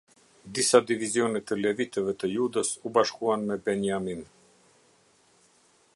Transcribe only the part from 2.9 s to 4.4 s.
u bashkuan në Beniamin.